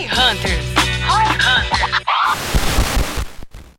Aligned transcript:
Roy 0.00 0.06
Hunters. 0.06 0.64
Roy 1.06 1.24
Hunters. 1.34 2.00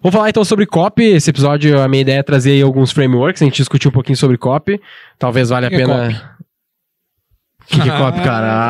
Vamos 0.02 0.14
falar 0.16 0.30
então 0.30 0.44
sobre 0.46 0.68
copy. 0.68 1.04
Esse 1.04 1.32
episódio, 1.32 1.82
a 1.82 1.88
minha 1.88 2.02
ideia 2.02 2.20
é 2.20 2.24
trazer 2.24 2.52
aí 2.52 2.62
alguns 2.62 2.92
frameworks, 2.92 3.42
a 3.42 3.46
gente 3.46 3.56
discutir 3.56 3.88
um 3.88 3.92
pouquinho 3.92 4.16
sobre 4.18 4.38
copy. 4.38 4.80
Talvez 5.18 5.50
valha 5.50 5.66
a 5.68 5.70
que 5.70 5.78
é 5.78 5.80
pena. 5.80 6.38
O 7.64 7.66
que, 7.66 7.82
que 7.82 7.90
é 7.90 7.98
copy, 7.98 8.22
cara? 8.22 8.48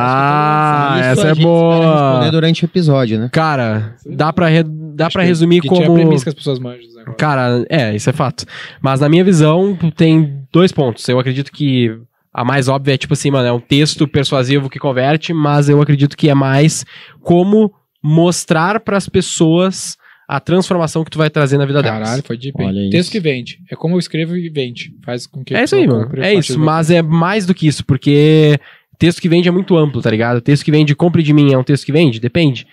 Ah, 0.94 0.98
Isso 1.00 1.10
essa 1.10 1.28
a 1.28 1.32
é 1.32 1.36
gente 1.36 1.40
espera 1.40 1.74
responder 1.74 2.19
boa. 2.19 2.32
durante 2.32 2.64
o 2.64 2.65
episódio, 2.65 3.19
né? 3.19 3.29
Cara, 3.32 3.96
dá 4.06 4.31
pra, 4.31 4.47
re- 4.47 4.63
dá 4.63 5.08
Acho 5.08 5.13
pra 5.13 5.22
que- 5.24 5.28
resumir 5.28 5.60
que 5.62 5.68
a 5.68 5.72
como. 5.72 5.94
premissa 5.94 6.24
que 6.24 6.29
as 6.29 6.36
pessoas 6.36 6.60
manjam 6.60 6.88
negócios. 6.88 7.15
Cara, 7.18 7.65
é, 7.70 7.94
isso 7.96 8.10
é 8.10 8.13
fato. 8.13 8.46
Mas 8.81 8.99
na 9.02 9.10
minha 9.10 9.24
visão, 9.26 9.78
tem 9.96 10.46
dois 10.54 10.72
pontos. 10.72 11.08
Eu 11.10 11.18
acredito 11.20 11.52
que 11.52 11.97
a 12.34 12.46
mais 12.46 12.68
óbvia 12.68 12.94
é 12.94 12.98
tipo 12.98 13.13
assim, 13.13 13.29
mano, 13.32 13.47
é 13.47 13.52
um 13.52 13.60
texto 13.60 14.08
persuasivo 14.08 14.70
que 14.70 14.79
converte, 14.79 15.34
mas 15.34 15.70
eu 15.70 15.82
acredito 15.82 16.16
que 16.16 16.30
é 16.30 16.34
mais 16.34 16.86
como 17.22 17.74
mostrar 18.02 18.80
pras 18.80 19.08
pessoas 19.08 19.98
a 20.28 20.40
transformação 20.40 21.04
que 21.04 21.12
tu 21.12 21.18
vai 21.18 21.30
trazer 21.30 21.58
na 21.58 21.66
vida 21.66 21.84
delas. 21.84 22.08
Caralho, 22.08 22.24
foi 22.24 22.38
deep. 22.38 22.55
Olha 22.58 22.78
hein? 22.78 22.84
isso. 22.84 22.91
Texto 22.91 23.12
que 23.12 23.20
vende. 23.20 23.60
É 23.70 23.76
como 23.76 23.96
eu 23.96 24.00
escrevo 24.00 24.38
e 24.38 24.50
vende. 24.50 24.96
Faz 25.04 25.28
com 25.28 25.44
que 25.44 25.54
É 25.54 25.60
a 25.60 25.64
isso 25.66 25.76
aí, 25.76 25.86
mano. 25.86 26.10
É 26.18 26.34
isso, 26.34 26.58
mas 26.58 26.90
é 26.90 27.02
mais 27.02 27.46
do 27.46 27.54
que 27.54 27.68
isso, 27.68 27.86
porque 27.86 28.58
texto 28.98 29.20
que 29.20 29.27
vende 29.27 29.50
é 29.50 29.52
muito 29.52 29.76
amplo, 29.76 30.02
tá 30.02 30.10
ligado? 30.10 30.40
Texto 30.40 30.63
que 30.63 30.72
vende 30.72 30.96
compre 30.96 31.22
de 31.22 31.34
mim 31.34 31.52
é 31.52 31.58
um 31.58 31.63
texto 31.63 31.86
que 31.86 31.91
vende? 31.91 32.18
Depende, 32.18 32.66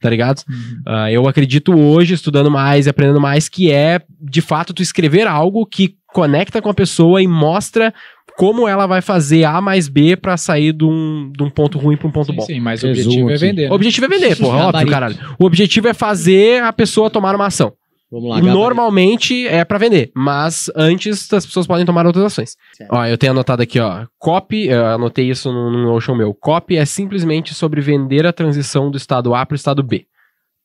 tá 0.00 0.08
ligado? 0.08 0.42
Uhum. 0.48 0.82
Ah, 0.86 1.12
eu 1.12 1.28
acredito 1.28 1.78
hoje, 1.78 2.14
estudando 2.14 2.50
mais 2.50 2.86
e 2.86 2.88
aprendendo 2.88 3.20
mais, 3.20 3.46
que 3.46 3.70
é, 3.70 4.00
de 4.18 4.40
fato, 4.40 4.72
tu 4.72 4.80
escrever 4.80 5.26
algo 5.26 5.66
que 5.66 5.96
conecta 6.12 6.60
com 6.60 6.68
a 6.68 6.74
pessoa 6.74 7.22
e 7.22 7.26
mostra 7.26 7.92
como 8.36 8.66
ela 8.66 8.86
vai 8.86 9.02
fazer 9.02 9.44
A 9.44 9.60
mais 9.60 9.88
B 9.88 10.16
pra 10.16 10.36
sair 10.36 10.72
de 10.72 10.84
um, 10.84 11.30
de 11.36 11.42
um 11.42 11.50
ponto 11.50 11.78
ruim 11.78 11.96
pra 11.96 12.08
um 12.08 12.10
ponto 12.10 12.30
Sim, 12.30 12.36
bom. 12.36 12.42
sim, 12.42 12.60
mas 12.60 12.82
o 12.82 12.88
objetivo 12.88 13.30
é 13.30 13.34
aqui. 13.34 13.46
vender. 13.46 13.66
O 13.66 13.68
né? 13.68 13.74
objetivo 13.74 14.06
é 14.06 14.08
vender, 14.08 14.36
porra, 14.36 14.66
óbvio, 14.66 14.86
caralho. 14.88 15.16
O 15.38 15.44
objetivo 15.44 15.88
é 15.88 15.94
fazer 15.94 16.62
a 16.62 16.72
pessoa 16.72 17.10
tomar 17.10 17.34
uma 17.34 17.46
ação. 17.46 17.72
Vamos 18.10 18.28
lá, 18.28 18.36
gabarito. 18.36 18.58
Normalmente 18.58 19.46
é 19.46 19.64
pra 19.64 19.78
vender, 19.78 20.10
mas 20.14 20.70
antes 20.76 21.32
as 21.32 21.46
pessoas 21.46 21.66
podem 21.66 21.86
tomar 21.86 22.04
outras 22.06 22.26
ações. 22.26 22.56
Certo. 22.74 22.90
Ó, 22.92 23.06
eu 23.06 23.16
tenho 23.16 23.32
anotado 23.32 23.62
aqui, 23.62 23.80
ó. 23.80 24.04
Copy, 24.18 24.66
eu 24.66 24.84
anotei 24.86 25.30
isso 25.30 25.50
no, 25.50 25.70
no 25.70 25.82
Notion 25.84 26.14
meu. 26.14 26.34
Copy 26.34 26.76
é 26.76 26.84
simplesmente 26.84 27.54
sobre 27.54 27.80
vender 27.80 28.26
a 28.26 28.32
transição 28.32 28.90
do 28.90 28.98
estado 28.98 29.34
A 29.34 29.46
pro 29.46 29.56
estado 29.56 29.82
B. 29.82 30.04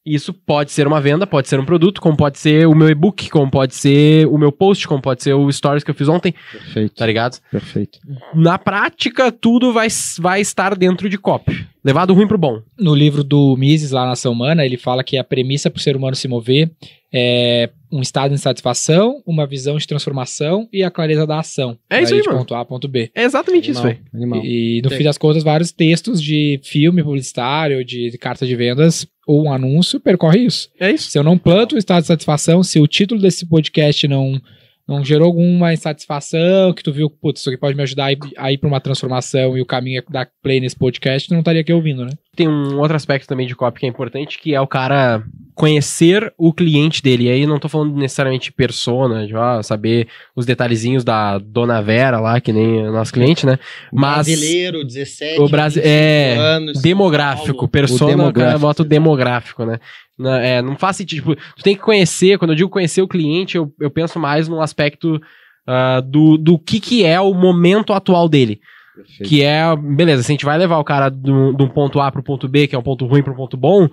Isso 0.07 0.33
pode 0.33 0.71
ser 0.71 0.87
uma 0.87 1.01
venda, 1.01 1.27
pode 1.27 1.49
ser 1.49 1.59
um 1.59 1.65
produto, 1.65 1.99
como 1.99 2.15
pode 2.15 2.39
ser 2.39 2.65
o 2.65 2.73
meu 2.73 2.89
e-book, 2.89 3.29
como 3.29 3.51
pode 3.51 3.75
ser 3.75 4.25
o 4.27 4.37
meu 4.37 4.53
post, 4.53 4.87
como 4.87 5.01
pode 5.01 5.21
ser 5.21 5.33
o 5.33 5.51
stories 5.51 5.83
que 5.83 5.91
eu 5.91 5.95
fiz 5.95 6.07
ontem, 6.07 6.33
Perfeito, 6.51 6.95
tá 6.95 7.05
ligado? 7.05 7.37
perfeito. 7.51 7.99
Na 8.33 8.57
prática, 8.57 9.31
tudo 9.31 9.73
vai, 9.73 9.87
vai 10.19 10.39
estar 10.39 10.75
dentro 10.77 11.09
de 11.09 11.17
copy. 11.17 11.65
Levado 11.83 12.13
ruim 12.13 12.27
pro 12.27 12.37
bom. 12.37 12.61
No 12.79 12.95
livro 12.95 13.23
do 13.23 13.55
Mises, 13.57 13.91
lá 13.91 14.05
na 14.05 14.11
Ação 14.13 14.31
Humana, 14.31 14.65
ele 14.65 14.77
fala 14.77 15.03
que 15.03 15.17
a 15.17 15.23
premissa 15.23 15.69
para 15.69 15.79
o 15.79 15.81
ser 15.81 15.95
humano 15.97 16.15
se 16.15 16.27
mover 16.27 16.71
é 17.13 17.69
um 17.91 18.01
estado 18.01 18.29
de 18.29 18.35
insatisfação, 18.35 19.21
uma 19.25 19.47
visão 19.47 19.77
de 19.77 19.87
transformação 19.87 20.67
e 20.73 20.83
a 20.83 20.91
clareza 20.91 21.25
da 21.25 21.39
ação. 21.39 21.77
É 21.89 22.01
isso 22.01 22.13
aí, 22.13 22.21
de 22.21 22.27
mano. 22.27 22.39
ponto 22.39 22.53
A 22.55 22.65
ponto 22.65 22.87
B. 22.87 23.09
É 23.15 23.23
exatamente 23.23 23.71
isso, 23.71 23.79
Animal, 23.79 23.97
velho. 24.11 24.23
Animal. 24.23 24.41
E 24.45 24.81
no 24.83 24.89
Tem. 24.89 24.97
fim 24.97 25.03
das 25.05 25.17
contas, 25.17 25.43
vários 25.43 25.71
textos 25.71 26.21
de 26.21 26.59
filme 26.63 27.01
publicitário, 27.01 27.83
de, 27.85 28.09
de 28.11 28.17
carta 28.17 28.45
de 28.45 28.55
vendas 28.55 29.07
ou 29.27 29.43
um 29.43 29.51
anúncio 29.51 29.99
percorre 29.99 30.39
isso. 30.39 30.69
É 30.79 30.89
isso. 30.89 31.11
Se 31.11 31.19
eu 31.19 31.23
não 31.23 31.37
planto 31.37 31.75
o 31.75 31.77
estado 31.77 32.01
de 32.01 32.07
satisfação, 32.07 32.63
se 32.63 32.79
o 32.79 32.87
título 32.87 33.21
desse 33.21 33.45
podcast 33.45 34.07
não, 34.07 34.41
não 34.87 35.03
gerou 35.03 35.27
alguma 35.27 35.73
insatisfação, 35.73 36.73
que 36.73 36.81
tu 36.81 36.93
viu, 36.93 37.09
putz, 37.09 37.41
isso 37.41 37.49
aqui 37.49 37.57
pode 37.59 37.75
me 37.75 37.83
ajudar 37.83 38.05
a 38.05 38.11
ir, 38.13 38.19
a 38.37 38.51
ir 38.51 38.57
pra 38.57 38.69
uma 38.69 38.79
transformação 38.79 39.57
e 39.57 39.61
o 39.61 39.65
caminho 39.65 39.99
é 39.99 40.11
dar 40.11 40.29
play 40.41 40.61
nesse 40.61 40.77
podcast, 40.77 41.27
tu 41.27 41.33
não 41.33 41.41
estaria 41.41 41.61
aqui 41.61 41.73
ouvindo, 41.73 42.05
né? 42.05 42.11
Tem 42.37 42.47
um 42.47 42.77
outro 42.77 42.95
aspecto 42.95 43.27
também 43.27 43.47
de 43.47 43.55
copy 43.55 43.79
que 43.79 43.85
é 43.87 43.89
importante, 43.89 44.37
que 44.37 44.53
é 44.53 44.61
o 44.61 44.67
cara 44.67 45.23
conhecer 45.55 46.31
o 46.37 46.53
cliente 46.53 47.01
dele. 47.01 47.23
E 47.23 47.29
aí 47.31 47.47
não 47.47 47.57
tô 47.57 47.67
falando 47.67 47.97
necessariamente 47.97 48.45
de 48.45 48.51
persona, 48.51 49.25
de 49.25 49.35
ah, 49.35 49.63
saber 49.63 50.07
os 50.35 50.45
detalhezinhos 50.45 51.03
da 51.03 51.39
Dona 51.39 51.81
Vera 51.81 52.19
lá, 52.19 52.39
que 52.39 52.53
nem 52.53 52.87
o 52.87 52.91
nosso 52.91 53.11
cliente, 53.11 53.43
né? 53.43 53.57
Mas 53.91 54.27
Brasileiro, 54.27 54.85
17, 54.85 55.41
o 55.41 55.49
Brasi- 55.49 55.81
25 55.81 55.91
é, 55.91 56.37
anos. 56.37 56.79
demográfico, 56.79 57.67
persona, 57.67 58.03
O 58.03 58.13
o 58.13 58.17
cara 58.17 58.31
demográfico. 58.31 58.59
bota 58.59 58.81
o 58.83 58.85
demográfico, 58.85 59.65
né? 59.65 59.79
Não, 60.15 60.35
é, 60.35 60.61
não 60.61 60.77
faz 60.77 60.97
sentido. 60.97 61.17
Tipo, 61.17 61.35
tu 61.55 61.63
tem 61.63 61.75
que 61.75 61.81
conhecer, 61.81 62.37
quando 62.37 62.51
eu 62.51 62.55
digo 62.55 62.69
conhecer 62.69 63.01
o 63.01 63.07
cliente, 63.07 63.57
eu, 63.57 63.73
eu 63.81 63.89
penso 63.89 64.19
mais 64.19 64.47
no 64.47 64.61
aspecto 64.61 65.19
ah, 65.65 66.01
do, 66.01 66.37
do 66.37 66.59
que, 66.59 66.79
que 66.79 67.03
é 67.03 67.19
o 67.19 67.33
momento 67.33 67.93
atual 67.93 68.29
dele. 68.29 68.61
Perfeito. 68.97 69.29
Que 69.29 69.43
é, 69.43 69.75
beleza, 69.75 70.23
se 70.23 70.31
a 70.31 70.33
gente 70.33 70.45
vai 70.45 70.57
levar 70.57 70.79
o 70.79 70.83
cara 70.83 71.09
de 71.09 71.31
um 71.31 71.49
um 71.49 71.69
ponto 71.69 71.99
A 71.99 72.11
pro 72.11 72.23
ponto 72.23 72.47
B, 72.47 72.67
que 72.67 72.75
é 72.75 72.79
um 72.79 72.83
ponto 72.83 73.05
ruim 73.05 73.21
pro 73.21 73.35
ponto 73.35 73.55
bom, 73.55 73.87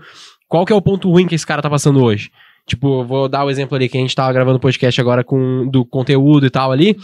qual 0.49 0.65
que 0.65 0.73
é 0.73 0.77
o 0.77 0.81
ponto 0.81 1.11
ruim 1.11 1.27
que 1.27 1.35
esse 1.35 1.47
cara 1.47 1.61
tá 1.61 1.69
passando 1.69 2.03
hoje? 2.03 2.31
Tipo, 2.67 3.05
vou 3.05 3.29
dar 3.29 3.45
o 3.45 3.51
exemplo 3.51 3.77
ali 3.77 3.89
que 3.89 3.99
a 3.99 4.01
gente 4.01 4.15
tava 4.15 4.33
gravando 4.33 4.59
podcast 4.59 4.99
agora 4.99 5.23
com 5.23 5.69
do 5.69 5.85
conteúdo 5.85 6.47
e 6.47 6.51
tal 6.51 6.73
ali. 6.73 6.97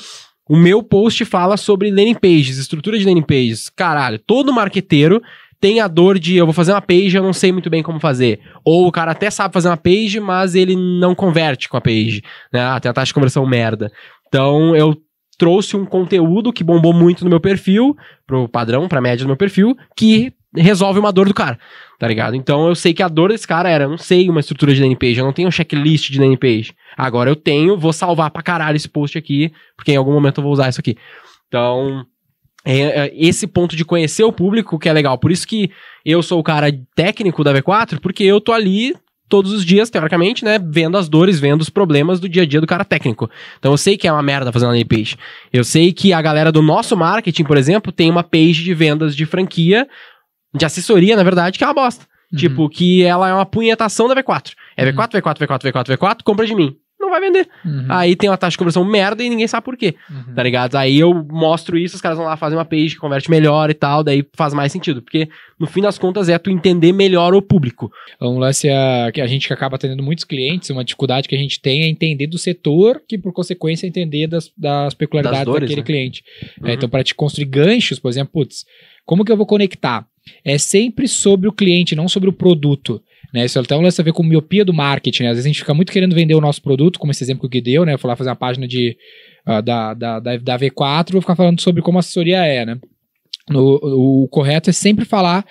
O 0.48 0.56
meu 0.56 0.82
post 0.82 1.24
fala 1.26 1.56
sobre 1.56 1.90
landing 1.90 2.14
pages, 2.14 2.56
estrutura 2.56 2.98
de 2.98 3.04
landing 3.04 3.22
pages. 3.22 3.68
Caralho, 3.68 4.18
todo 4.18 4.52
marqueteiro 4.52 5.22
tem 5.60 5.78
a 5.78 5.86
dor 5.86 6.18
de 6.18 6.36
eu 6.36 6.46
vou 6.46 6.54
fazer 6.54 6.72
uma 6.72 6.80
page, 6.80 7.14
eu 7.14 7.22
não 7.22 7.34
sei 7.34 7.52
muito 7.52 7.68
bem 7.68 7.82
como 7.82 8.00
fazer. 8.00 8.40
Ou 8.64 8.86
o 8.86 8.92
cara 8.92 9.12
até 9.12 9.30
sabe 9.30 9.52
fazer 9.52 9.68
uma 9.68 9.76
page, 9.76 10.18
mas 10.18 10.54
ele 10.54 10.74
não 10.74 11.14
converte 11.14 11.68
com 11.68 11.76
a 11.76 11.80
page. 11.80 12.22
Né? 12.50 12.80
Tem 12.80 12.88
a 12.88 12.94
taxa 12.94 13.10
de 13.10 13.14
conversão 13.14 13.44
merda. 13.46 13.92
Então 14.26 14.74
eu 14.74 14.96
trouxe 15.40 15.74
um 15.74 15.86
conteúdo 15.86 16.52
que 16.52 16.62
bombou 16.62 16.92
muito 16.92 17.24
no 17.24 17.30
meu 17.30 17.40
perfil, 17.40 17.96
pro 18.26 18.46
padrão, 18.46 18.86
pra 18.86 19.00
média 19.00 19.24
do 19.24 19.26
meu 19.26 19.38
perfil, 19.38 19.74
que 19.96 20.34
resolve 20.54 21.00
uma 21.00 21.10
dor 21.10 21.26
do 21.26 21.32
cara, 21.32 21.58
tá 21.98 22.06
ligado? 22.06 22.36
Então 22.36 22.68
eu 22.68 22.74
sei 22.74 22.92
que 22.92 23.02
a 23.02 23.08
dor 23.08 23.30
desse 23.30 23.48
cara 23.48 23.70
era, 23.70 23.84
eu 23.84 23.88
não 23.88 23.96
sei 23.96 24.28
uma 24.28 24.40
estrutura 24.40 24.74
de 24.74 24.82
landing 24.82 24.96
page, 24.96 25.18
eu 25.18 25.24
não 25.24 25.32
tenho 25.32 25.48
um 25.48 25.50
checklist 25.50 26.10
de 26.10 26.20
landing 26.20 26.36
page. 26.36 26.74
Agora 26.94 27.30
eu 27.30 27.34
tenho, 27.34 27.78
vou 27.78 27.90
salvar 27.90 28.30
pra 28.30 28.42
caralho 28.42 28.76
esse 28.76 28.86
post 28.88 29.16
aqui, 29.16 29.50
porque 29.74 29.92
em 29.92 29.96
algum 29.96 30.12
momento 30.12 30.40
eu 30.40 30.42
vou 30.42 30.52
usar 30.52 30.68
isso 30.68 30.78
aqui. 30.78 30.94
Então, 31.48 32.04
é, 32.62 33.06
é 33.06 33.12
esse 33.14 33.46
ponto 33.46 33.74
de 33.74 33.82
conhecer 33.82 34.24
o 34.24 34.32
público 34.32 34.78
que 34.78 34.90
é 34.90 34.92
legal. 34.92 35.16
Por 35.16 35.32
isso 35.32 35.48
que 35.48 35.70
eu 36.04 36.22
sou 36.22 36.38
o 36.38 36.44
cara 36.44 36.70
técnico 36.94 37.42
da 37.42 37.54
V4, 37.54 37.98
porque 37.98 38.24
eu 38.24 38.42
tô 38.42 38.52
ali 38.52 38.94
todos 39.30 39.52
os 39.52 39.64
dias, 39.64 39.88
teoricamente, 39.88 40.44
né, 40.44 40.58
vendo 40.58 40.98
as 40.98 41.08
dores, 41.08 41.40
vendo 41.40 41.62
os 41.62 41.70
problemas 41.70 42.20
do 42.20 42.28
dia 42.28 42.42
a 42.42 42.46
dia 42.46 42.60
do 42.60 42.66
cara 42.66 42.84
técnico. 42.84 43.30
Então 43.58 43.72
eu 43.72 43.78
sei 43.78 43.96
que 43.96 44.06
é 44.06 44.12
uma 44.12 44.22
merda 44.22 44.52
fazer 44.52 44.66
uma 44.66 44.72
landing 44.72 44.84
page. 44.84 45.16
Eu 45.52 45.64
sei 45.64 45.92
que 45.92 46.12
a 46.12 46.20
galera 46.20 46.52
do 46.52 46.60
nosso 46.60 46.96
marketing, 46.96 47.44
por 47.44 47.56
exemplo, 47.56 47.92
tem 47.92 48.10
uma 48.10 48.24
page 48.24 48.64
de 48.64 48.74
vendas 48.74 49.16
de 49.16 49.24
franquia, 49.24 49.88
de 50.54 50.66
assessoria, 50.66 51.16
na 51.16 51.22
verdade, 51.22 51.56
que 51.56 51.64
é 51.64 51.66
uma 51.66 51.74
bosta. 51.74 52.04
Tipo, 52.36 52.68
que 52.68 53.02
ela 53.02 53.28
é 53.28 53.34
uma 53.34 53.46
punhetação 53.46 54.06
da 54.06 54.14
V4. 54.14 54.52
É 54.76 54.84
Uhum. 54.84 54.92
V4, 54.92 55.20
V4, 55.20 55.38
V4, 55.38 55.72
V4, 55.72 55.96
V4, 55.96 56.22
compra 56.22 56.46
de 56.46 56.54
mim. 56.54 56.76
Não 57.10 57.18
vai 57.18 57.20
vender. 57.20 57.48
Uhum. 57.64 57.86
Aí 57.88 58.14
tem 58.14 58.30
uma 58.30 58.36
taxa 58.36 58.52
de 58.52 58.58
conversão 58.58 58.84
merda 58.84 59.22
e 59.24 59.28
ninguém 59.28 59.48
sabe 59.48 59.64
por 59.64 59.76
quê, 59.76 59.96
Uhum. 60.08 60.34
tá 60.34 60.42
ligado? 60.42 60.76
Aí 60.76 60.98
eu 60.98 61.12
mostro 61.28 61.76
isso, 61.76 61.96
os 61.96 62.00
caras 62.00 62.16
vão 62.16 62.26
lá 62.26 62.36
fazer 62.36 62.54
uma 62.56 62.64
page 62.64 62.90
que 62.90 62.96
converte 63.00 63.28
melhor 63.30 63.68
e 63.68 63.74
tal, 63.74 64.04
daí 64.04 64.24
faz 64.36 64.54
mais 64.54 64.70
sentido. 64.70 65.02
Porque 65.02 65.28
no 65.58 65.66
fim 65.66 65.80
das 65.82 65.98
contas 65.98 66.28
é 66.28 66.38
tu 66.38 66.50
entender 66.50 66.92
melhor 66.92 67.34
o 67.34 67.42
público. 67.42 67.90
Um 68.20 68.38
lance 68.38 68.68
é 68.68 69.10
que 69.12 69.20
a 69.20 69.26
gente 69.26 69.46
que 69.48 69.52
acaba 69.52 69.74
atendendo 69.76 70.02
muitos 70.02 70.24
clientes, 70.24 70.70
uma 70.70 70.84
dificuldade 70.84 71.28
que 71.28 71.34
a 71.34 71.38
gente 71.38 71.60
tem 71.60 71.82
é 71.82 71.88
entender 71.88 72.26
do 72.28 72.38
setor, 72.38 73.02
que 73.08 73.18
por 73.18 73.32
consequência 73.32 73.86
é 73.86 73.88
entender 73.88 74.26
das, 74.28 74.50
das 74.56 74.94
peculiaridades 74.94 75.40
Das 75.40 75.46
dores, 75.46 75.62
daquele 75.68 75.80
né? 75.80 75.86
cliente. 75.86 76.24
É, 76.62 76.66
Uhum. 76.68 76.70
então, 76.74 76.88
para 76.88 77.02
te 77.02 77.14
construir 77.14 77.46
ganchos, 77.46 77.98
por 77.98 78.08
exemplo, 78.08 78.32
putz, 78.32 78.64
como 79.04 79.24
que 79.24 79.32
eu 79.32 79.36
vou 79.36 79.46
conectar? 79.46 80.06
É 80.44 80.58
sempre 80.58 81.08
sobre 81.08 81.48
o 81.48 81.52
cliente, 81.52 81.96
não 81.96 82.08
sobre 82.08 82.28
o 82.28 82.32
produto. 82.32 83.02
Né? 83.32 83.44
Isso 83.44 83.58
até 83.58 83.76
um 83.76 83.80
lance 83.80 84.00
a 84.00 84.04
ver 84.04 84.12
com 84.12 84.22
miopia 84.22 84.64
do 84.64 84.74
marketing. 84.74 85.24
Né? 85.24 85.28
Às 85.30 85.36
vezes 85.36 85.46
a 85.46 85.48
gente 85.48 85.60
fica 85.60 85.74
muito 85.74 85.92
querendo 85.92 86.14
vender 86.14 86.34
o 86.34 86.40
nosso 86.40 86.60
produto, 86.62 86.98
como 86.98 87.12
esse 87.12 87.22
exemplo 87.22 87.40
que 87.42 87.46
o 87.46 87.50
Gui 87.50 87.60
deu, 87.60 87.84
né? 87.84 87.94
Eu 87.94 87.98
fui 87.98 88.08
lá 88.08 88.16
fazer 88.16 88.30
uma 88.30 88.36
página 88.36 88.66
de, 88.66 88.96
ah, 89.46 89.60
da, 89.60 89.94
da, 89.94 90.20
da, 90.20 90.36
da 90.36 90.58
V4, 90.58 91.12
vou 91.12 91.20
ficar 91.20 91.36
falando 91.36 91.60
sobre 91.60 91.82
como 91.82 91.98
a 91.98 92.00
assessoria 92.00 92.44
é, 92.44 92.66
né? 92.66 92.78
No- 93.48 93.80
o, 93.82 94.28
correto 94.28 94.70
é 94.70 94.72
sempre 94.72 95.04
falar 95.04 95.44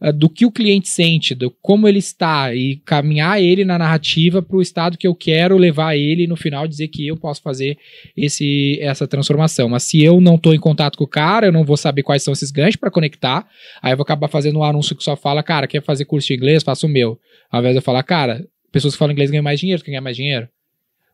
ah, 0.00 0.10
do 0.10 0.28
que 0.28 0.44
o 0.44 0.52
cliente 0.52 0.88
sente, 0.88 1.34
do 1.34 1.50
como 1.62 1.88
ele 1.88 1.98
está 1.98 2.54
e 2.54 2.76
caminhar 2.84 3.40
ele 3.40 3.64
na 3.64 3.78
narrativa 3.78 4.42
para 4.42 4.56
o 4.56 4.62
estado 4.62 4.98
que 4.98 5.06
eu 5.06 5.14
quero 5.14 5.56
levar 5.56 5.96
ele 5.96 6.24
e 6.24 6.26
no 6.26 6.36
final 6.36 6.68
dizer 6.68 6.88
que 6.88 7.06
eu 7.06 7.16
posso 7.16 7.40
fazer 7.40 7.78
esse, 8.16 8.78
essa 8.80 9.06
transformação. 9.06 9.68
Mas 9.68 9.84
se 9.84 10.02
eu 10.02 10.20
não 10.20 10.34
estou 10.34 10.54
em 10.54 10.60
contato 10.60 10.98
com 10.98 11.04
o 11.04 11.08
cara, 11.08 11.46
eu 11.46 11.52
não 11.52 11.64
vou 11.64 11.76
saber 11.76 12.02
quais 12.02 12.22
são 12.22 12.32
esses 12.32 12.50
ganchos 12.50 12.76
para 12.76 12.90
conectar. 12.90 13.46
Aí 13.80 13.92
eu 13.92 13.96
vou 13.96 14.04
acabar 14.04 14.28
fazendo 14.28 14.58
um 14.58 14.64
anúncio 14.64 14.94
que 14.94 15.02
só 15.02 15.16
fala, 15.16 15.42
cara, 15.42 15.66
quer 15.66 15.82
fazer 15.82 16.04
curso 16.04 16.28
de 16.28 16.34
inglês? 16.34 16.62
Faça 16.62 16.86
o 16.86 16.90
meu. 16.90 17.18
Ao 17.50 17.60
invés 17.60 17.74
de 17.74 17.78
eu 17.78 17.82
falar, 17.82 18.02
cara, 18.02 18.46
pessoas 18.70 18.94
que 18.94 18.98
falam 18.98 19.12
inglês 19.12 19.30
ganham 19.30 19.42
mais 19.42 19.58
dinheiro, 19.58 19.82
quer 19.82 19.92
ganhar 19.92 20.02
mais 20.02 20.16
dinheiro? 20.16 20.48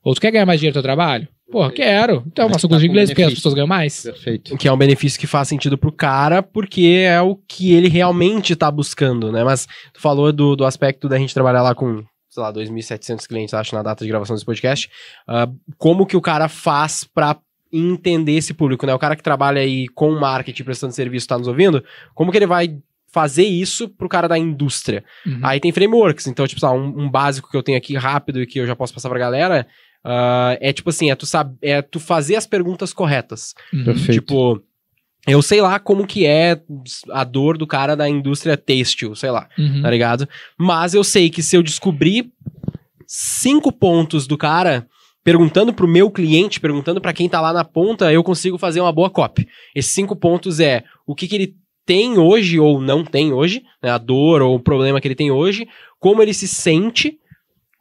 Ou 0.04 0.14
tu 0.14 0.20
quer 0.20 0.32
ganhar 0.32 0.46
mais 0.46 0.58
dinheiro 0.58 0.74
no 0.74 0.82
teu 0.82 0.82
trabalho? 0.82 1.28
Porra, 1.52 1.70
quero. 1.70 2.24
Então 2.26 2.46
eu 2.46 2.50
faço 2.50 2.66
tá 2.66 2.70
curso 2.70 2.80
de 2.80 2.88
inglês 2.90 3.10
porque 3.10 3.22
as 3.22 3.34
pessoas 3.34 3.52
ganham 3.52 3.66
mais. 3.66 4.04
Perfeito. 4.04 4.56
Que 4.56 4.66
é 4.66 4.72
um 4.72 4.76
benefício 4.76 5.20
que 5.20 5.26
faz 5.26 5.48
sentido 5.48 5.76
pro 5.76 5.92
cara, 5.92 6.42
porque 6.42 7.04
é 7.06 7.20
o 7.20 7.36
que 7.36 7.74
ele 7.74 7.88
realmente 7.88 8.56
tá 8.56 8.70
buscando, 8.70 9.30
né? 9.30 9.44
Mas 9.44 9.68
tu 9.92 10.00
falou 10.00 10.32
do, 10.32 10.56
do 10.56 10.64
aspecto 10.64 11.10
da 11.10 11.18
gente 11.18 11.34
trabalhar 11.34 11.60
lá 11.60 11.74
com, 11.74 12.02
sei 12.30 12.42
lá, 12.42 12.50
2.700 12.50 13.26
clientes, 13.28 13.52
acho, 13.52 13.74
na 13.74 13.82
data 13.82 14.02
de 14.02 14.10
gravação 14.10 14.34
desse 14.34 14.46
podcast. 14.46 14.88
Ah, 15.28 15.46
como 15.76 16.06
que 16.06 16.16
o 16.16 16.22
cara 16.22 16.48
faz 16.48 17.04
pra 17.04 17.36
entender 17.70 18.32
esse 18.32 18.54
público, 18.54 18.86
né? 18.86 18.94
O 18.94 18.98
cara 18.98 19.14
que 19.14 19.22
trabalha 19.22 19.60
aí 19.60 19.88
com 19.88 20.10
marketing, 20.12 20.64
prestando 20.64 20.94
serviço, 20.94 21.28
tá 21.28 21.36
nos 21.36 21.48
ouvindo, 21.48 21.84
como 22.14 22.32
que 22.32 22.38
ele 22.38 22.46
vai 22.46 22.78
fazer 23.12 23.44
isso 23.44 23.90
pro 23.90 24.08
cara 24.08 24.26
da 24.26 24.38
indústria. 24.38 25.04
Uhum. 25.26 25.40
Aí 25.42 25.60
tem 25.60 25.70
frameworks, 25.70 26.26
então, 26.26 26.46
tipo, 26.46 26.60
sei 26.60 26.68
lá, 26.70 26.74
um, 26.74 27.02
um 27.02 27.10
básico 27.10 27.50
que 27.50 27.56
eu 27.56 27.62
tenho 27.62 27.76
aqui 27.76 27.94
rápido 27.94 28.40
e 28.40 28.46
que 28.46 28.58
eu 28.58 28.66
já 28.66 28.74
posso 28.74 28.94
passar 28.94 29.10
pra 29.10 29.18
galera 29.18 29.66
ah, 30.04 30.56
é 30.60 30.72
tipo 30.72 30.90
assim, 30.90 31.10
é 31.10 31.14
tu, 31.14 31.26
sab 31.26 31.54
é 31.62 31.80
tu 31.82 31.98
fazer 32.00 32.36
as 32.36 32.46
perguntas 32.46 32.92
corretas. 32.92 33.54
Uhum. 33.72 33.84
Perfeito. 33.84 34.12
Tipo, 34.20 34.62
eu 35.26 35.40
sei 35.42 35.60
lá 35.60 35.78
como 35.78 36.06
que 36.06 36.26
é 36.26 36.60
a 37.10 37.22
dor 37.24 37.56
do 37.56 37.66
cara 37.66 37.94
da 37.96 38.08
indústria 38.08 38.56
têxtil, 38.56 39.14
sei 39.14 39.30
lá, 39.30 39.48
Uhum. 39.58 39.82
tá 39.82 39.90
ligado? 39.90 40.28
Mas 40.58 40.94
eu 40.94 41.04
sei 41.04 41.30
que 41.30 41.42
se 41.42 41.56
eu 41.56 41.62
descobrir 41.62 42.30
cinco 43.06 43.70
pontos 43.72 44.26
do 44.26 44.36
cara, 44.36 44.86
perguntando 45.24 45.72
pro 45.72 45.86
meu 45.88 46.10
cliente, 46.10 46.60
perguntando 46.60 47.00
pra 47.00 47.12
quem 47.12 47.28
tá 47.28 47.40
lá 47.40 47.52
na 47.52 47.64
ponta, 47.64 48.12
eu 48.12 48.22
consigo 48.24 48.58
fazer 48.58 48.80
uma 48.80 48.92
boa 48.92 49.10
copy. 49.10 49.46
Esses 49.74 49.92
cinco 49.92 50.16
pontos 50.16 50.58
é 50.60 50.82
o 51.06 51.14
que, 51.14 51.28
que 51.28 51.34
ele 51.36 51.54
tem 51.84 52.18
hoje 52.18 52.58
ou 52.58 52.80
não 52.80 53.04
tem 53.04 53.32
hoje, 53.32 53.62
né, 53.82 53.90
a 53.90 53.98
dor 53.98 54.40
ou 54.40 54.54
o 54.56 54.60
problema 54.60 55.00
que 55.00 55.06
ele 55.08 55.14
tem 55.14 55.30
hoje, 55.30 55.66
como 55.98 56.22
ele 56.22 56.32
se 56.32 56.46
sente, 56.48 57.18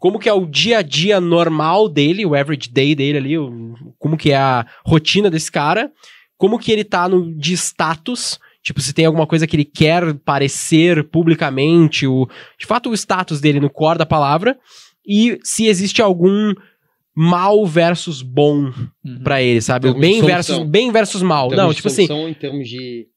como 0.02 0.18
que 0.18 0.28
é 0.28 0.34
o 0.34 0.48
dia 0.48 0.80
a 0.80 0.82
dia 0.82 1.22
normal 1.22 1.88
dele, 1.88 2.26
o 2.26 2.34
average 2.34 2.68
day 2.72 2.96
dele 2.96 3.18
ali, 3.20 3.38
o- 3.38 3.76
como 4.00 4.18
que 4.18 4.32
é 4.32 4.36
a 4.36 4.66
rotina 4.84 5.30
desse 5.30 5.52
cara, 5.52 5.92
como 6.38 6.58
que 6.58 6.72
ele 6.72 6.84
tá 6.84 7.08
no, 7.08 7.32
de 7.36 7.54
status, 7.54 8.40
tipo, 8.64 8.82
se 8.82 8.94
tem 8.94 9.06
alguma 9.06 9.28
coisa 9.28 9.46
que 9.46 9.56
ele 9.56 9.64
quer 9.64 10.14
parecer 10.16 11.04
publicamente, 11.10 12.08
o, 12.08 12.28
de 12.60 12.66
fato 12.66 12.90
o 12.90 12.94
status 12.98 13.40
dele 13.40 13.60
no 13.60 13.70
core 13.70 14.00
da 14.00 14.06
palavra, 14.08 14.58
e 15.08 15.38
se 15.44 15.68
existe 15.68 16.02
algum 16.02 16.52
mal 17.16 17.64
versus 17.66 18.22
bom 18.24 18.72
Uhum. 19.06 19.24
pra 19.24 19.42
ele, 19.42 19.62
sabe? 19.62 19.92
Bem 19.94 20.16
solução. 20.16 20.26
versus, 20.28 20.60
bem 20.70 20.92
versus 20.92 21.22
mal. 21.22 21.50
Não, 21.52 21.72
tipo 21.74 21.88
assim, 21.90 22.08
em 22.28 22.34
termos 22.34 22.68
de. 22.68 23.08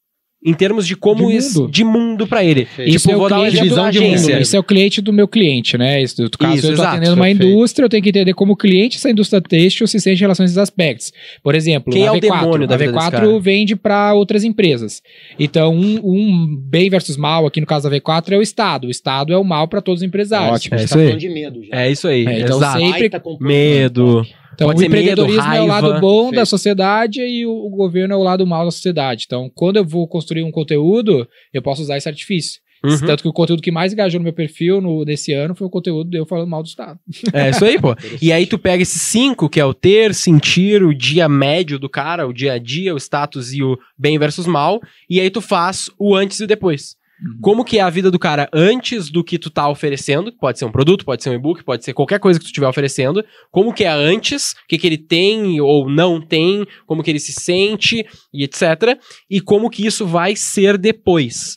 Em 0.44 0.52
termos 0.52 0.86
de 0.86 0.94
como 0.94 1.28
De 1.30 1.36
isso, 1.36 1.60
mundo. 1.62 1.70
de 1.72 1.84
mundo 1.84 2.26
pra 2.26 2.44
ele. 2.44 2.66
Perfeito. 2.66 2.88
Isso 2.90 3.08
tipo, 3.08 3.12
é 3.12 3.16
o 3.16 3.18
vou 3.20 3.28
dar 3.30 3.40
um 3.40 3.44
cliente 3.46 3.62
visão 3.62 3.90
de 3.90 4.00
mundo. 4.00 4.30
Esse 4.30 4.56
é 4.56 4.60
o 4.60 4.62
cliente 4.62 5.00
do 5.00 5.12
meu 5.12 5.26
cliente, 5.26 5.78
né? 5.78 6.02
Esse, 6.02 6.20
no 6.20 6.28
caso, 6.30 6.54
Isso, 6.56 6.66
eu 6.66 6.70
estou 6.72 6.84
exato, 6.84 6.96
atendendo 6.96 7.16
uma 7.16 7.24
perfeito. 7.24 7.46
indústria, 7.50 7.84
eu 7.86 7.88
tenho 7.88 8.02
que 8.02 8.08
entender 8.10 8.34
como 8.34 8.52
o 8.52 8.56
cliente 8.56 8.98
essa 8.98 9.08
indústria 9.08 9.40
têxtil 9.40 9.86
se 9.86 9.98
sente 10.00 10.18
em 10.18 10.20
relação 10.20 10.44
a 10.44 10.46
esses 10.46 10.58
aspectos. 10.58 11.12
Por 11.42 11.54
exemplo, 11.54 11.92
Quem 11.92 12.02
a 12.02 12.06
é 12.08 12.10
o 12.10 12.14
V4, 12.16 12.20
demônio 12.20 12.66
da 12.68 12.74
a 12.74 12.78
vida 12.78 12.92
desse 12.92 13.06
V4 13.06 13.10
cara? 13.10 13.38
vende 13.40 13.74
para 13.74 14.12
outras 14.14 14.44
empresas. 14.44 15.00
Então, 15.38 15.74
um, 15.74 15.98
um 16.04 16.56
bem 16.56 16.90
versus 16.90 17.16
mal, 17.16 17.46
aqui 17.46 17.60
no 17.60 17.66
caso 17.66 17.88
da 17.88 17.96
V4, 17.96 18.32
é 18.32 18.36
o 18.36 18.42
Estado. 18.42 18.86
O 18.86 18.90
Estado 18.90 19.32
é 19.32 19.38
o 19.38 19.44
mal 19.44 19.66
para 19.66 19.80
todos 19.80 20.02
os 20.02 20.06
empresários. 20.06 20.56
Ótimo, 20.56 20.74
É 20.74 20.78
você 20.78 20.84
isso 20.84 20.94
tá 20.94 21.00
aí. 21.00 21.06
falando 21.06 21.20
de 21.20 21.28
medo 21.30 21.64
já. 21.64 21.74
É 21.84 21.90
isso 21.90 22.06
aí, 22.06 22.26
É, 22.26 22.40
então 22.40 22.58
exato. 22.58 22.78
sempre-. 22.78 23.10
Medo. 23.40 24.26
Então, 24.54 24.68
Pode 24.68 24.78
o 24.78 24.80
ser 24.80 24.88
medo, 24.88 25.02
empreendedorismo 25.02 25.52
é 25.52 25.60
o 25.60 25.66
lado 25.66 26.00
bom 26.00 26.30
da 26.30 26.46
sociedade 26.46 27.20
e 27.20 27.44
o, 27.44 27.50
o 27.50 27.70
governo 27.70 28.14
é 28.14 28.16
o 28.16 28.22
lado 28.22 28.46
mal 28.46 28.64
da 28.64 28.70
sociedade. 28.70 29.24
Então, 29.26 29.50
quando 29.54 29.76
eu 29.76 29.84
vou 29.84 30.06
construir 30.06 30.44
um 30.44 30.50
conteúdo, 30.50 31.28
eu 31.52 31.60
posso 31.60 31.82
usar 31.82 31.96
esse 31.96 32.08
artifício. 32.08 32.62
Uhum. 32.84 32.98
Tanto 32.98 33.22
que 33.22 33.28
o 33.28 33.32
conteúdo 33.32 33.62
que 33.62 33.70
mais 33.70 33.94
engajou 33.94 34.20
no 34.20 34.24
meu 34.24 34.32
perfil 34.32 34.78
no, 34.78 35.04
nesse 35.06 35.32
ano 35.32 35.54
foi 35.54 35.66
o 35.66 35.70
conteúdo 35.70 36.10
de 36.10 36.18
eu 36.18 36.26
falando 36.26 36.50
mal 36.50 36.62
do 36.62 36.68
Estado. 36.68 37.00
É 37.32 37.48
isso 37.48 37.64
aí, 37.64 37.80
pô. 37.80 37.96
E 38.20 38.30
aí 38.30 38.46
tu 38.46 38.58
pega 38.58 38.82
esses 38.82 39.00
cinco, 39.00 39.48
que 39.48 39.58
é 39.58 39.64
o 39.64 39.72
ter, 39.72 40.14
sentir, 40.14 40.82
o 40.82 40.94
dia 40.94 41.26
médio 41.28 41.78
do 41.78 41.88
cara, 41.88 42.26
o 42.26 42.32
dia 42.32 42.52
a 42.52 42.58
dia, 42.58 42.94
o 42.94 42.98
status 42.98 43.54
e 43.54 43.62
o 43.62 43.78
bem 43.96 44.18
versus 44.18 44.46
mal, 44.46 44.80
e 45.08 45.18
aí 45.18 45.30
tu 45.30 45.40
faz 45.40 45.90
o 45.98 46.14
antes 46.14 46.40
e 46.40 46.44
o 46.44 46.46
depois. 46.46 46.96
Como 47.40 47.64
que 47.64 47.78
é 47.78 47.82
a 47.82 47.90
vida 47.90 48.10
do 48.10 48.18
cara 48.18 48.48
antes 48.52 49.10
do 49.10 49.22
que 49.22 49.38
tu 49.38 49.48
tá 49.48 49.68
oferecendo, 49.68 50.32
pode 50.32 50.58
ser 50.58 50.64
um 50.64 50.72
produto, 50.72 51.04
pode 51.04 51.22
ser 51.22 51.30
um 51.30 51.34
e-book, 51.34 51.62
pode 51.62 51.84
ser 51.84 51.92
qualquer 51.92 52.18
coisa 52.18 52.38
que 52.38 52.44
tu 52.44 52.48
estiver 52.48 52.66
oferecendo, 52.66 53.24
como 53.50 53.72
que 53.72 53.84
é 53.84 53.88
antes, 53.88 54.52
o 54.52 54.56
que 54.68 54.78
que 54.78 54.86
ele 54.86 54.98
tem 54.98 55.60
ou 55.60 55.88
não 55.88 56.20
tem, 56.20 56.66
como 56.86 57.02
que 57.02 57.10
ele 57.10 57.20
se 57.20 57.32
sente? 57.32 58.04
E 58.32 58.44
etc, 58.44 58.98
e 59.30 59.40
como 59.40 59.70
que 59.70 59.86
isso 59.86 60.06
vai 60.06 60.34
ser 60.34 60.76
depois. 60.76 61.56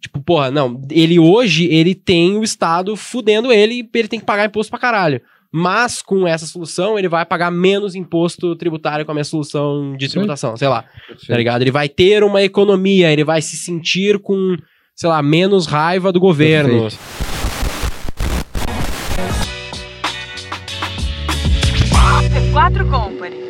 Tipo, 0.00 0.20
porra, 0.20 0.50
não, 0.50 0.80
ele 0.90 1.18
hoje, 1.18 1.66
ele 1.66 1.94
tem 1.94 2.36
o 2.36 2.42
Estado 2.44 2.96
fudendo 2.96 3.52
ele 3.52 3.74
e 3.74 3.98
ele 3.98 4.08
tem 4.08 4.18
que 4.18 4.26
pagar 4.26 4.46
imposto 4.46 4.70
pra 4.70 4.78
caralho. 4.78 5.20
Mas 5.54 6.00
com 6.00 6.26
essa 6.26 6.46
solução, 6.46 6.98
ele 6.98 7.08
vai 7.08 7.26
pagar 7.26 7.50
menos 7.50 7.94
imposto 7.94 8.56
tributário 8.56 9.04
com 9.04 9.10
a 9.10 9.14
minha 9.14 9.24
solução 9.24 9.94
de 9.98 10.08
tributação, 10.08 10.56
sei 10.56 10.66
lá, 10.66 10.82
tá 10.82 10.88
Perfeito. 11.08 11.36
ligado? 11.36 11.60
Ele 11.60 11.70
vai 11.70 11.90
ter 11.90 12.24
uma 12.24 12.42
economia, 12.42 13.12
ele 13.12 13.22
vai 13.22 13.42
se 13.42 13.56
sentir 13.56 14.18
com, 14.18 14.56
sei 15.02 15.10
lá, 15.10 15.20
menos 15.20 15.66
raiva 15.66 16.12
do 16.12 16.20
governo. 16.20 16.82
Perfeito. 16.82 16.98
Quatro 22.52 22.86
Company. 22.86 23.41